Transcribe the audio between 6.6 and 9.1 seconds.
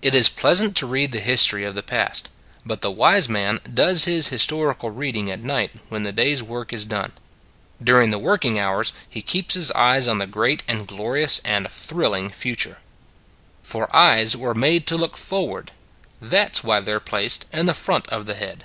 is done. During the working hours